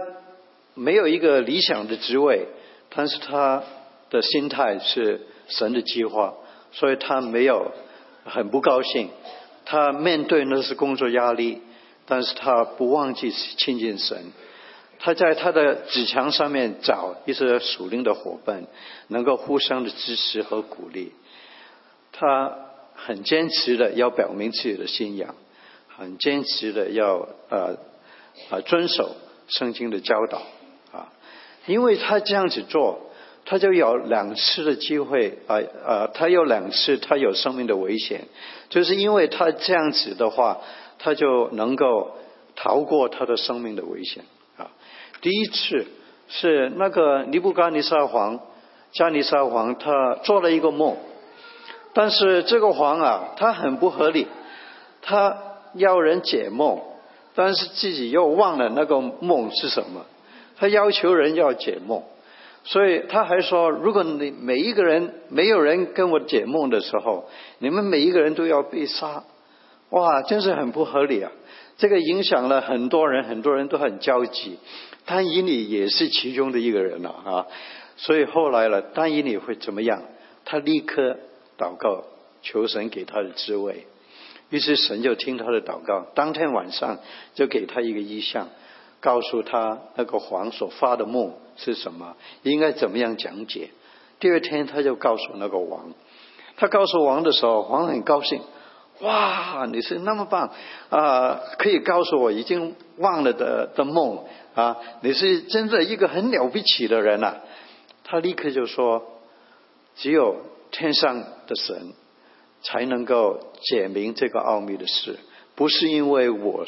[0.76, 2.48] 没有一个理想的职位，
[2.90, 3.64] 但是他
[4.10, 6.34] 的心态是神的计划，
[6.72, 7.72] 所以他没有
[8.26, 9.10] 很不高兴。
[9.66, 11.62] 他面对那是工作压力，
[12.06, 14.32] 但是他不忘记亲近神。
[15.00, 18.66] 他在他的纸墙上面找一些属灵的伙伴，
[19.08, 21.12] 能够互相的支持和鼓励。
[22.12, 22.56] 他
[22.96, 25.36] 很坚持的要表明自己的信仰，
[25.98, 27.78] 很坚持的要呃
[28.50, 29.16] 呃遵守
[29.48, 30.42] 圣经的教导。
[31.66, 33.00] 因为他这样子做，
[33.46, 38.26] 他就有两次的机会啊啊，他有两次他有生命的危险，
[38.70, 40.60] 就是因为他这样子的话，
[41.00, 42.12] 他就能够
[42.56, 44.24] 逃过他的生命的危险
[44.58, 44.72] 啊。
[45.22, 45.88] 第一次
[46.28, 48.40] 是那个尼布加尼撒王
[48.92, 50.98] 加尼撒王，他做了一个梦，
[51.94, 54.28] 但是这个皇啊，他很不合理，
[55.02, 55.38] 他
[55.76, 56.82] 要人解梦，
[57.36, 60.06] 但是自己又忘了那个梦是什么。
[60.58, 62.04] 他要求人要解梦，
[62.64, 69.24] 所以他还说：如果你每一个人没有人跟我解梦的时候，你们每一个人都要被杀。
[69.90, 71.32] 哇，真是很不合理啊！
[71.78, 74.58] 这个影响了很多人，很多人都很焦急。
[75.06, 77.46] 丹以里也是其中的一个人了啊。
[77.96, 80.02] 所以后来了，丹以里会怎么样？
[80.46, 81.18] 他立刻
[81.60, 82.06] 祷告，
[82.42, 83.86] 求神给他的智慧。
[84.50, 86.98] 于是神就听他的祷告，当天晚上
[87.36, 88.50] 就给他一个意象。
[89.04, 93.72] 告诉他那个黄所发的梦是什么，应该怎么样讲解。
[94.18, 95.92] 第二天他就告诉那个王，
[96.56, 98.40] 他告诉王的时候，王很高兴，
[99.02, 100.50] 哇，你是那么棒
[100.90, 104.24] 啊，可以告诉我已经忘了的的梦
[104.56, 107.36] 啊，你是真的一个很了不起的人呐。
[108.06, 109.04] 他立刻就说，
[109.98, 110.38] 只有
[110.72, 111.92] 天上的神
[112.62, 115.20] 才能够解明这个奥秘的事，
[115.56, 116.64] 不是因为我。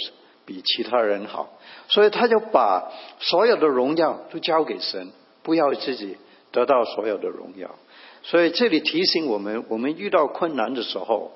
[0.46, 6.18] 比其他人好，所以他就把所有的荣耀都交给神，不要自己
[6.52, 7.74] 得到所有的荣耀。
[8.22, 11.32] 所以这里提醒我们：我们遇到困难的时候，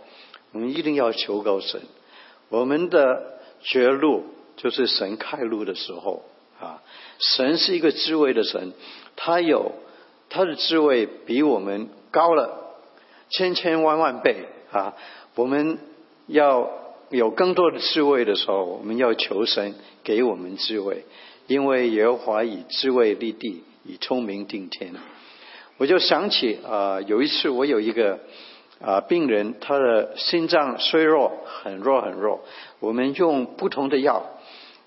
[0.51, 1.81] 我们一定要求告神。
[2.49, 4.23] 我们的绝路
[4.57, 6.23] 就是神开路的时候
[6.59, 6.81] 啊！
[7.17, 8.73] 神是一个智慧的神，
[9.15, 9.71] 他有
[10.29, 12.75] 他的智慧比我们高了
[13.29, 14.93] 千千万万倍啊！
[15.33, 15.79] 我们
[16.27, 16.69] 要。
[17.09, 21.05] 有更多的智慧的时候，我们要求神给我们智慧，
[21.47, 24.93] 因为耶和华以智慧立地，以聪明定天。
[25.77, 28.19] 我就想起啊，有一次我有一个
[28.81, 32.41] 啊病人他的心脏衰弱，很弱很弱，
[32.79, 34.25] 我们用不同的药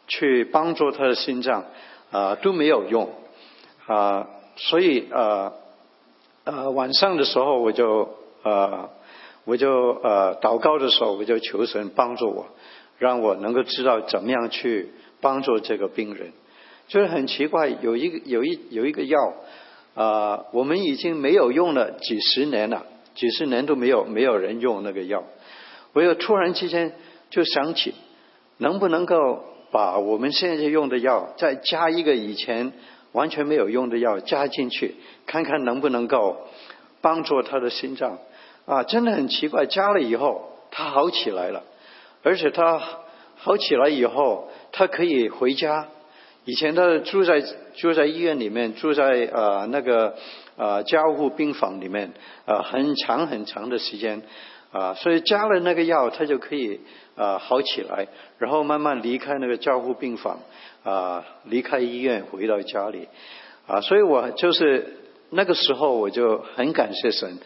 [0.06, 1.64] 去帮助他的心脏
[2.10, 3.10] 啊都没有用
[3.86, 5.54] 啊，所以啊
[6.44, 8.90] 呃晚上的时候我就呃
[9.44, 12.46] 我就呃祷告的时候我就求神帮助我，
[12.98, 16.32] 让我能够知道怎么样去帮助这个病人。
[16.88, 19.34] 就是很奇怪，有一个有一有一个药
[19.94, 25.24] 啊，我们已经没有用了几十年了，几十年都没有没有人用那个药。
[25.92, 26.94] 我又突然之间
[27.30, 27.94] 就想起，
[28.58, 32.72] 能不能够把我们现在用的药再加一个以前
[33.12, 34.94] 完全没有用的药加进去，
[35.26, 36.36] 看看能不能够
[37.00, 38.18] 帮助他的心脏
[38.66, 38.82] 啊？
[38.84, 41.62] 真的很奇怪，加了以后他好起来了，
[42.22, 42.80] 而且他
[43.36, 45.88] 好起来以后，他可以回家。
[46.44, 47.40] 以前他住在
[47.76, 50.16] 住在医院里面，住在呃那个
[50.56, 52.12] 呃加护病房里面，
[52.46, 54.22] 呃很长很长的时间，
[54.72, 56.80] 啊，所以加了那个药，他就可以
[57.14, 60.40] 啊好起来，然后慢慢离开那个加护病房，
[60.82, 63.08] 啊离开医院回到家里，
[63.68, 64.96] 啊，所以我就是
[65.30, 67.38] 那个时候我就很感谢神，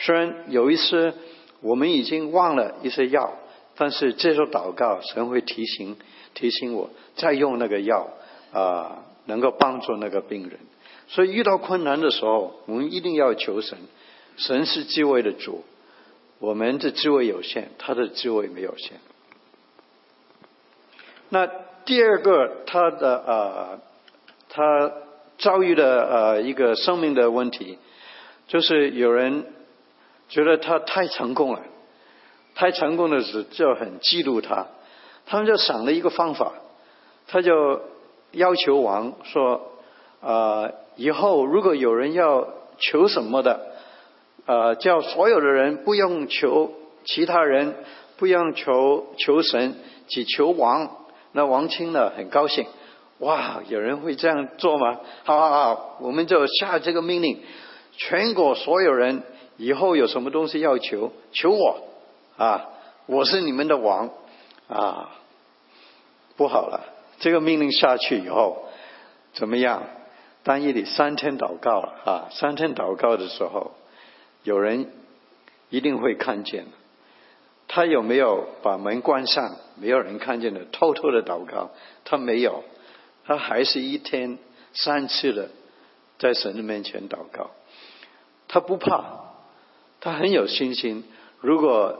[0.00, 1.14] 虽然有一次
[1.60, 3.34] 我们已经忘了一些药，
[3.76, 5.96] 但是这时候祷告，神会提醒
[6.34, 8.08] 提醒我再用那个药。
[8.52, 10.58] 啊，能够帮助那个病人，
[11.06, 13.78] 所以遇到困难的时候，我们一定要求神。
[14.36, 15.62] 神是智慧的主，
[16.40, 18.98] 我们的智慧有限，他的智慧没有限。
[21.28, 21.48] 那
[21.84, 23.80] 第二个，他的呃，
[24.48, 24.92] 他
[25.38, 27.78] 遭遇的呃一个生命的问题，
[28.48, 29.46] 就是有人
[30.30, 31.60] 觉得他太成功了，
[32.54, 34.68] 太成功的时候就很嫉妒他，
[35.26, 36.54] 他们就想了一个方法，
[37.28, 37.82] 他就。
[38.32, 39.72] 要求王说
[40.22, 42.46] ：“呃，以后如果有人要
[42.78, 43.72] 求什么的，
[44.46, 46.72] 呃，叫所有的人不用求
[47.04, 47.74] 其他人，
[48.18, 49.74] 不用求求神，
[50.06, 50.88] 只求王。
[51.32, 52.66] 那王听了很高兴。
[53.18, 55.00] 哇，有人会这样做吗？
[55.24, 57.40] 好好好，我们就下这个命令，
[57.96, 59.24] 全国所有人
[59.60, 61.82] 以后有什么东西要求，求我
[62.38, 62.70] 啊，
[63.04, 64.08] 我是你们的王
[64.68, 65.10] 啊，
[66.38, 68.64] 不好了。”这个命令下去以后，
[69.34, 69.82] 怎么样？
[70.42, 73.72] 当夜里三天祷告啊，三天祷告的时候，
[74.44, 74.90] 有人
[75.68, 76.64] 一定会看见。
[77.68, 79.56] 他有没有把门关上？
[79.76, 81.72] 没有人看见的，偷偷的祷告。
[82.06, 82.64] 他没有，
[83.26, 84.38] 他还是一天
[84.72, 85.50] 三次的
[86.18, 87.50] 在神的面前祷告。
[88.48, 89.29] 他不怕，
[90.00, 91.04] 他很有信心。
[91.40, 91.98] 如果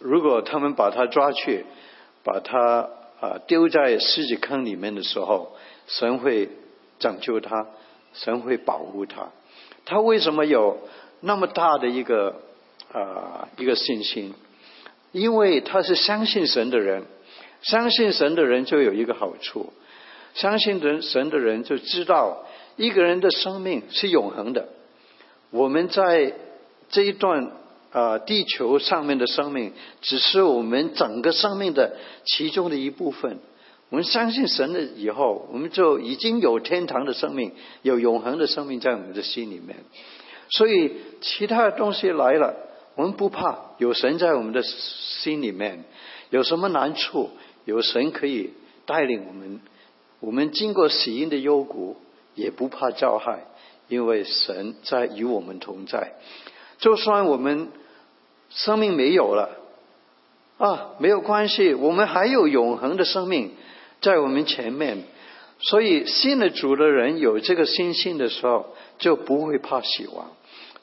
[0.00, 1.64] 如果他们把他抓去，
[2.24, 2.90] 把他。
[3.20, 5.54] 啊，丢在狮子坑里面的时候，
[5.86, 6.48] 神会
[6.98, 7.66] 拯救他，
[8.14, 9.28] 神会保护他。
[9.84, 10.78] 他为什么有
[11.20, 12.40] 那么大的一个
[12.94, 14.32] 啊一个信心？
[15.12, 17.04] 因为他是相信神的人，
[17.60, 19.70] 相信神的人就有一个好处，
[20.32, 24.70] 相信神神的人就知道一个人的生命是永恒的。
[25.50, 26.32] 我们在
[26.90, 27.52] 这一段。
[27.92, 33.40] 啊，地球上面的生命只是我们整个生命的其中的一部分。
[33.88, 37.50] 我们相信神了以后，我们就已经有天堂的生命，
[37.82, 39.78] 有永恒的生命在我们的心里面。
[40.50, 42.54] 所以其他的东西来了，
[42.94, 43.58] 我们不怕。
[43.78, 45.82] 有神在我们的心里面，
[46.30, 47.30] 有什么难处，
[47.64, 48.52] 有神可以
[48.86, 49.60] 带领我们。
[50.20, 51.96] 我们经过死荫的幽谷，
[52.36, 53.46] 也不怕遭害，
[53.88, 56.12] 因为神在与我们同在。
[56.80, 57.68] 就算我们
[58.48, 59.50] 生命没有了
[60.56, 63.52] 啊，没有关系，我们还有永恒的生命
[64.00, 65.04] 在我们前面。
[65.60, 70.32] 所以信了主的人有这个信心的时候，就不会怕死亡。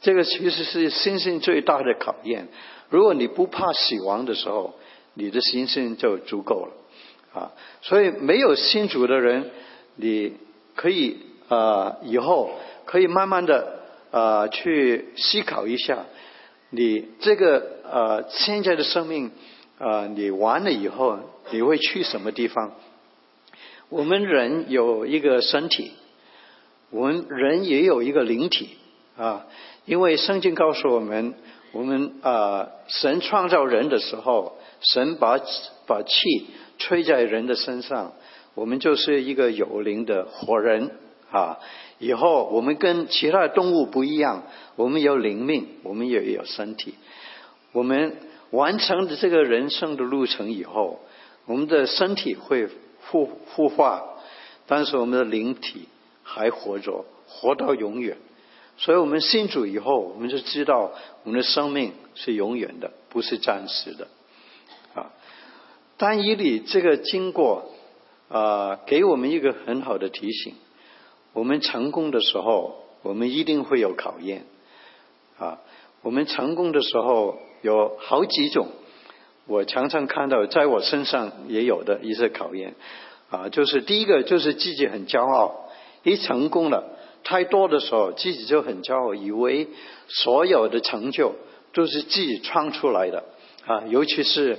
[0.01, 2.47] 这个其实是信心最大的考验。
[2.89, 4.75] 如果你不怕死亡的时候，
[5.15, 7.51] 你的信心就足够了啊。
[7.81, 9.49] 所以没有信主的人，
[9.95, 10.33] 你
[10.75, 11.17] 可以
[11.49, 12.51] 啊，以后
[12.85, 13.76] 可以慢慢的。
[14.11, 16.05] 啊，去思考一下，
[16.69, 19.31] 你这个呃现在的生命
[19.77, 21.19] 啊，你完了以后
[21.51, 22.71] 你会去什么地方？
[23.89, 25.91] 我们人有一个身体，
[26.89, 28.69] 我们人也有一个灵体
[29.17, 29.45] 啊。
[29.85, 31.33] 因为圣经告诉我们，
[31.71, 35.39] 我们啊，神创造人的时候，神把
[35.85, 36.47] 把气
[36.77, 38.11] 吹在人的身上，
[38.53, 40.91] 我们就是一个有灵的活人
[41.31, 41.57] 啊。
[41.99, 44.43] 以后我们跟其他的动物不一样，
[44.75, 46.95] 我们有灵命，我们也有身体。
[47.71, 48.15] 我们
[48.51, 50.99] 完成了这个人生的路程以后，
[51.45, 52.67] 我们的身体会
[53.01, 54.03] 复复化，
[54.67, 55.87] 但是我们的灵体
[56.23, 58.17] 还活着，活到永远。
[58.77, 60.91] 所以我们信主以后，我们就知道
[61.23, 64.07] 我们的生命是永远的，不是暂时的。
[64.93, 65.11] 啊，
[65.97, 67.71] 但以理这个经过
[68.29, 70.53] 啊，给我们一个很好的提醒：
[71.37, 74.47] 我们成功的时候，我们一定会有考验。
[75.37, 75.59] 啊，
[76.01, 78.69] 我们成功的时候有好几种，
[79.45, 82.73] 我常常看到在我身上也有的一些考验。
[83.29, 85.69] 啊，就是第一个就是自己很骄傲，
[86.01, 86.83] 一成功了。
[87.23, 89.67] 太多的时候，自己就很骄傲，以为
[90.07, 91.35] 所有的成就
[91.71, 93.23] 都是自己创出来的
[93.67, 93.83] 啊。
[93.89, 94.57] 尤其是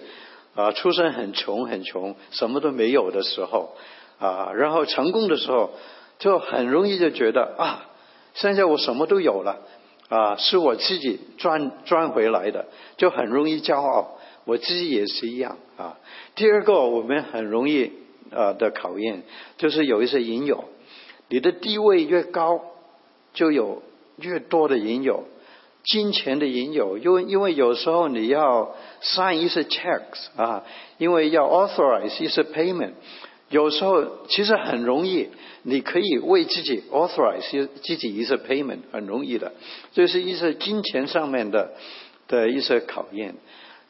[0.54, 3.74] 啊，出身很穷很穷，什么都没有的时候
[4.20, 5.72] 啊，然后成功的时候，
[6.18, 7.86] 就很容易就觉得啊，
[8.34, 9.60] 现在我什么都有了
[10.08, 12.66] 啊，是我自己赚赚回来的，
[12.96, 14.18] 就很容易骄傲。
[14.44, 15.98] 我自己也是一样啊。
[16.34, 17.92] 第二个，我们很容易
[18.30, 19.22] 啊的考验，
[19.58, 20.64] 就是有一些引诱。
[21.28, 22.62] 你的地位越高，
[23.34, 23.82] 就有
[24.16, 25.24] 越多的引诱，
[25.84, 26.96] 金钱的引诱。
[26.96, 30.64] 因为因为有时候你要 sign 一些 checks 啊，
[30.96, 32.92] 因为要 authorize 一些 payment，
[33.50, 35.28] 有时候其实很容易，
[35.62, 39.52] 你可以为自己 authorize 自己一些 payment，很容易的。
[39.92, 41.72] 就是一些金钱上面的
[42.26, 43.34] 的一些考验。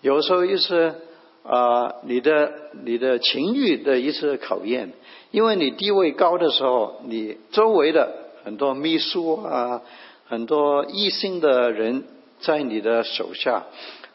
[0.00, 0.94] 有时候一些
[1.42, 2.52] 啊，你的
[2.84, 4.92] 你的情欲的一些考验。
[5.30, 9.82] 因为你地位高的时候，你周围的很多秘书啊，
[10.26, 12.04] 很多异性的人
[12.40, 13.66] 在你的手下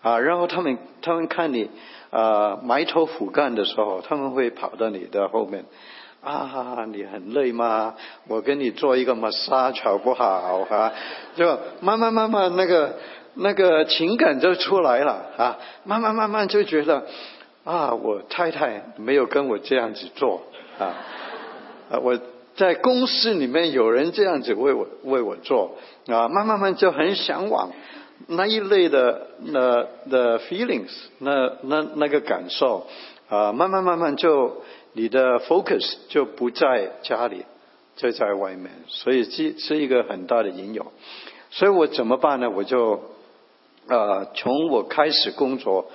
[0.02, 1.70] 啊，然后他们他们看你
[2.14, 5.66] 啊埋头苦干的时候，他们会跑到你的后面
[6.24, 7.96] 啊，你很累吗？
[8.28, 10.26] 我给你做一个 massage 好不好
[10.70, 10.94] 啊？
[11.36, 12.98] 就慢慢慢慢那个
[13.34, 17.06] 那个情感就出来了啊，慢慢慢慢就觉得
[17.64, 20.44] 啊，我太太没有跟我这样子做。
[20.80, 20.94] 啊，
[21.92, 22.00] 啊！
[22.02, 22.20] 我
[22.56, 25.76] 在公司里面有人这样子为我为我做
[26.08, 27.72] 啊，慢慢慢就很向往
[28.28, 32.88] 那一类的那的 feelings，那那那个感受
[33.30, 34.64] 啊，慢慢慢慢就
[34.94, 37.44] 你的 focus 就不在家里，
[37.96, 40.92] 就在外面，所以这是一个很大的引诱。
[41.52, 42.50] 所以我怎么办呢？
[42.50, 43.02] 我就
[43.88, 45.92] 啊，从我开始工作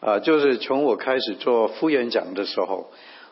[0.00, 2.90] 啊，就是从我开始做副院长的时候。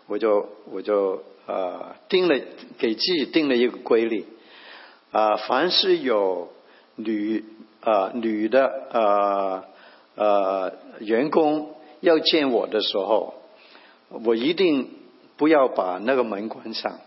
[0.09, 2.35] 我就我就呃定了
[2.79, 4.27] 给自己定了一个规律
[5.13, 6.49] 啊，凡是有
[6.97, 7.43] 女
[7.83, 9.65] 啊女的啊
[10.15, 13.35] 呃员工要见我的时候，
[14.25, 14.89] 我一定
[15.37, 16.99] 不要把那个门关上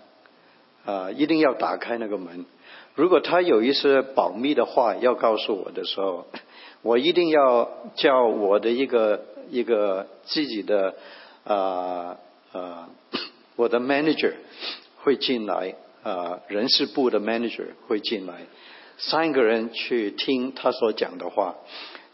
[0.85, 2.45] 啊，一定要打开那个门。
[2.93, 6.27] 如果他有一些保密的话要告诉我的时候，
[6.81, 10.95] 我一定要叫我的一个一个自己的
[11.43, 12.17] 啊。
[12.53, 12.87] 啊，
[13.57, 14.31] 我的 manager
[15.03, 18.45] 会进来，啊，人事部的 manager 会进来，
[18.97, 21.55] 三个人去听他所讲的话，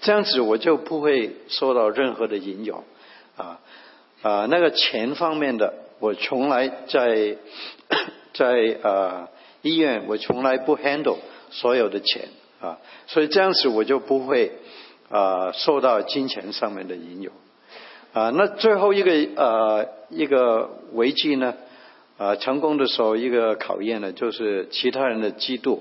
[0.02, 2.84] 这样子我就不会受到任何的引诱，
[3.38, 3.60] 啊
[4.22, 7.38] 啊，那个钱方面的，我从来在
[8.34, 9.30] 在啊
[9.62, 11.18] 医院，我从来不 handle
[11.50, 12.30] 所有的钱。
[12.62, 12.78] 啊，
[13.08, 14.52] 所以这样子我就不会
[15.10, 17.32] 啊受到金钱上面的引诱。
[18.14, 21.56] 啊，那最后一个呃一个危机呢，
[22.20, 25.80] 啊成功的时候一个考验呢，就是其他人的嫉妒，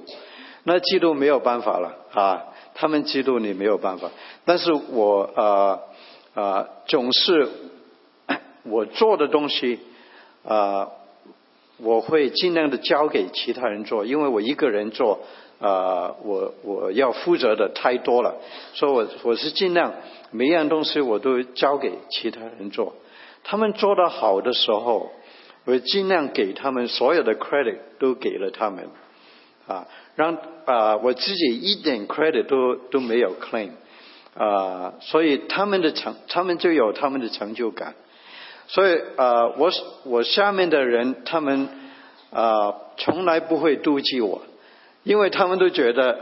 [0.64, 2.44] 那嫉妒没有办法了啊，
[2.74, 4.10] 他们嫉妒你没有办法，
[4.44, 5.80] 但是我啊
[6.34, 7.48] 啊总是
[8.64, 9.78] 我做的东西
[10.44, 10.88] 啊，
[11.78, 15.20] 我会尽量的交给其他人做，因为我一个人做。
[15.62, 18.34] 啊，我我要负责的太多了，
[18.72, 19.92] 所以我我是尽量
[20.30, 22.94] 每一样东西我都交给其他人做，
[23.44, 25.12] 他们做得好的时候，
[25.66, 28.88] 我尽量给他们所有的 credit 都给了他们，
[29.66, 29.86] 啊，
[30.20, 33.70] 让啊我自己一点 credit 都都没有 claim，
[34.34, 37.94] 啊，所以他们的成他们就有他们的成就感，
[38.68, 39.70] 所以啊我
[40.04, 41.68] 我下面的人他们
[42.30, 44.42] 啊从来不会妒忌我。
[45.02, 46.18] 因为他们都觉得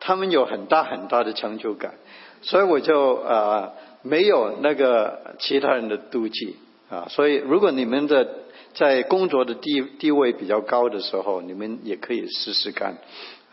[0.00, 1.94] 他们有很大很大的成就感，
[2.42, 3.70] 所以我就啊
[4.02, 6.56] 没有那个其他人的妒忌
[6.90, 7.06] 啊。
[7.08, 8.28] 所以如果你们的
[8.74, 12.98] 在工作的地地位比较高的时候，你们也可以试试看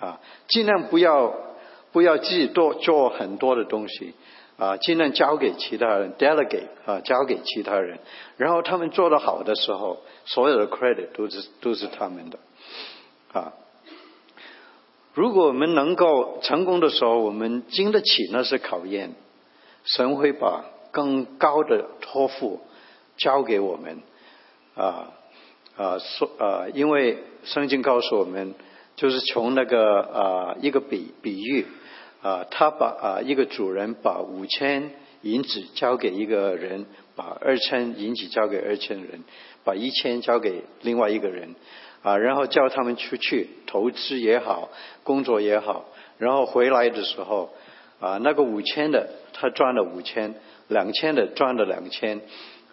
[0.04, 1.34] 啊，尽量不要
[1.94, 4.14] 不要自己多做很多的东西
[4.58, 8.00] 啊，尽量交给其他人 delegate 啊，交给其他人，
[8.36, 12.38] 然后他们做得好的时候，所有的 credit 都是都是他们的
[13.32, 13.54] 啊。
[15.14, 19.14] 如果我们能够成功的时候，我们经得起那些考验，
[19.86, 22.60] 神会把更高的托付
[23.16, 24.02] 交给我们。
[24.76, 25.14] 啊
[25.78, 28.54] 啊说啊，因为圣经告诉我们，
[28.96, 31.66] 就是从那个啊一个比比喻
[32.22, 34.92] 啊，他把啊一个主人把五千
[35.22, 36.86] 银子交给一个人，
[37.16, 39.24] 把二千银子交给二千人，
[39.64, 41.56] 把一千交给另外一个人
[42.02, 44.70] 啊，然后叫他们出去投资也好，
[45.04, 45.86] 工作也好，
[46.18, 47.50] 然后回来的时候
[48.00, 50.36] 啊，那个五千的他赚了五千，
[50.68, 52.22] 两千的赚了两千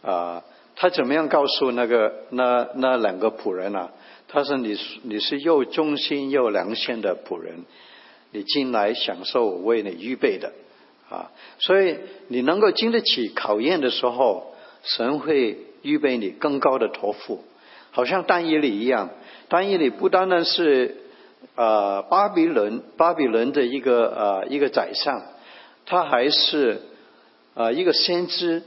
[0.02, 0.42] 啊，
[0.76, 3.90] 他怎么样告诉那个那那两个仆人啊？
[4.32, 7.64] 他说：“你你是又忠心又良心的仆人，
[8.30, 10.52] 你进来享受我为你预备的
[11.10, 11.32] 啊！
[11.58, 14.54] 所以你能够经得起考验的时候，
[14.84, 17.42] 神会预备你更高的托付，
[17.90, 19.10] 好像单一里一样。
[19.48, 20.98] 单一里不单单是
[21.56, 25.22] 啊巴比伦巴比伦的一个啊一个宰相，
[25.86, 26.82] 他还是
[27.54, 28.62] 啊一个先知，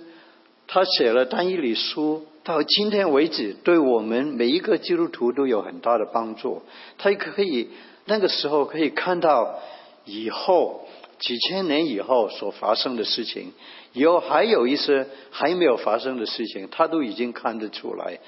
[0.67, 6.61] 他写了单一里书。”到今天为止，对我们每一个基督徒都有很大的帮助。
[6.97, 7.69] 他可以
[8.05, 9.59] 那个时候可以看到
[10.03, 10.85] 以后
[11.19, 13.53] 几千年以后所发生的事情，
[13.93, 18.19] 以后还有一些还没有发生的事情，他都已经看得出来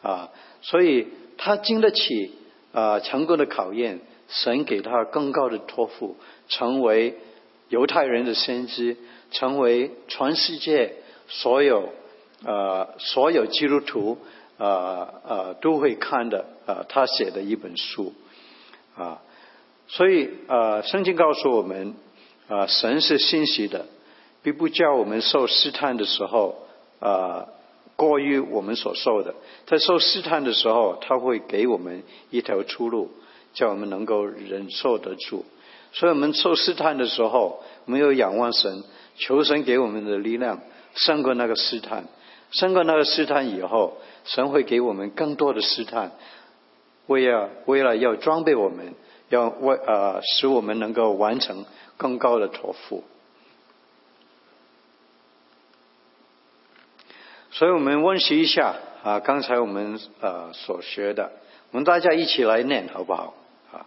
[0.00, 0.30] 啊。
[0.62, 1.06] 所以
[1.36, 2.32] 他经得起
[2.72, 6.16] 啊成功的考验，神给他更高的托付，
[6.48, 7.18] 成为
[7.68, 8.96] 犹太人的先知，
[9.30, 10.94] 成为全世界
[11.28, 11.90] 所有。
[12.44, 14.18] 呃，所有基督徒，
[14.58, 18.12] 呃呃，都会看的，呃，他写的一本书，
[18.96, 19.20] 啊，
[19.88, 21.94] 所以，呃，圣经告诉我们，
[22.48, 23.86] 啊，神是信息的，
[24.42, 26.68] 并不叫我们受试探的时候，
[27.00, 27.46] 啊，
[27.96, 29.34] 过于我们所受的。
[29.66, 33.10] 在受试探的时候，他会给我们一条出路，
[33.52, 35.44] 叫我们能够忍受得住。
[35.92, 38.84] 所以我们受试探的时候，没有仰望神，
[39.16, 40.60] 求神给我们的力量，
[40.94, 42.04] 胜过那个试探。
[42.50, 46.12] 胜过那个试探以后，神会给我们更多的试探，
[47.06, 48.94] 为了为了要装备我们，
[49.28, 53.04] 要为呃使我们能够完成更高的托付。
[57.50, 61.32] 所以我们温习一下啊，刚才我们呃所学的，
[61.70, 63.34] 我们大家一起来念好不好？
[63.72, 63.84] 啊，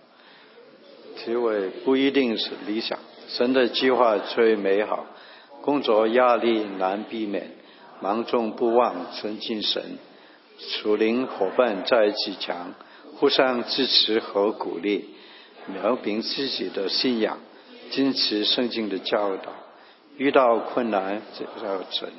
[1.24, 5.06] 结尾不一定是理想，神的计划最美好，
[5.62, 7.60] 工作压力难避免。
[8.02, 10.00] 忙中不忘存精神，
[10.58, 12.74] 属灵伙伴在一起强，
[13.18, 15.10] 互相支持和鼓励，
[15.68, 17.38] 描明自己的信仰，
[17.92, 19.54] 坚持圣经的教导。
[20.18, 21.22] 遇到困难
[21.64, 22.10] 要成，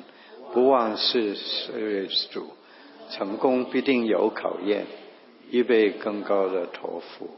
[0.53, 2.47] 不忘是是主，
[3.11, 4.85] 成功必定有考验，
[5.51, 7.29] 预备更高的托付。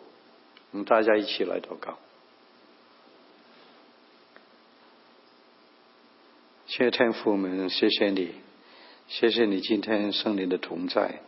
[0.72, 1.98] 我们大家一起来祷告。
[6.78, 8.32] 谢天父们，谢谢你，
[9.08, 11.22] 谢谢你今天圣灵的同在，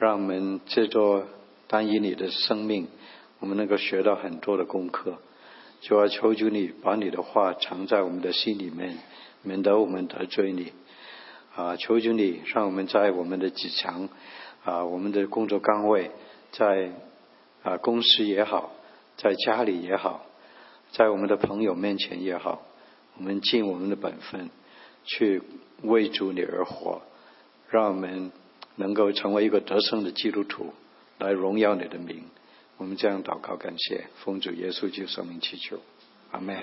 [0.00, 1.28] 让我们这座
[1.68, 2.88] 单以你的生命，
[3.38, 5.18] 我们能够学到很多的功课。
[5.80, 8.98] 就要求求你把你的话藏在我们的心里面，
[9.42, 10.72] 免得我们得罪你。
[11.54, 14.08] 啊，求求你让我们在我们的职场，
[14.64, 16.10] 啊，我们的工作岗位，
[16.50, 16.90] 在
[17.62, 18.72] 啊公司也好，
[19.18, 20.26] 在家里也好，
[20.90, 22.62] 在我们的朋友面前也好，
[23.16, 24.50] 我们尽我们的本分。
[25.04, 25.42] 去
[25.82, 27.02] 为主你而活，
[27.70, 28.32] 让我们
[28.76, 30.72] 能够成为一个得胜的基督徒，
[31.18, 32.24] 来荣耀你的名。
[32.76, 35.78] 我们这样祷告，感谢奉主耶稣基督圣名祈求，
[36.30, 36.56] 阿门。